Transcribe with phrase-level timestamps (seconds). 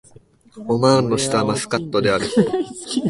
[0.67, 2.25] オマーンの首都はマスカットである